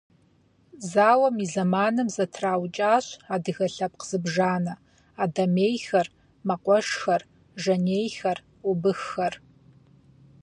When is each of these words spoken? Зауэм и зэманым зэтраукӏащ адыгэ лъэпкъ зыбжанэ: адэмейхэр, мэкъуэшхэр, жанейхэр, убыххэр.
Зауэм 0.91 1.35
и 1.45 1.47
зэманым 1.53 2.07
зэтраукӏащ 2.15 3.05
адыгэ 3.33 3.67
лъэпкъ 3.73 4.05
зыбжанэ: 4.09 4.73
адэмейхэр, 5.23 6.07
мэкъуэшхэр, 6.47 7.21
жанейхэр, 7.61 8.37
убыххэр. 8.69 9.33